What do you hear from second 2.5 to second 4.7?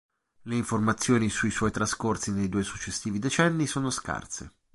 successivi decenni sono scarse.